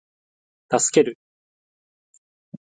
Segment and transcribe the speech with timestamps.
[0.69, 1.15] 助ける